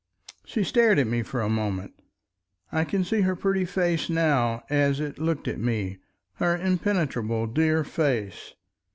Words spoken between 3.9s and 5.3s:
now as it